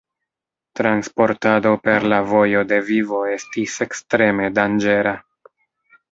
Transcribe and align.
Transportado 0.77 1.73
per 1.87 2.05
la 2.13 2.19
Vojo 2.31 2.63
de 2.71 2.79
Vivo 2.87 3.19
estis 3.33 3.75
ekstreme 3.87 4.49
danĝera. 4.61 5.13